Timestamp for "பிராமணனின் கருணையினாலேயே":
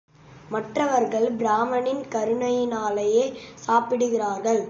1.31-3.25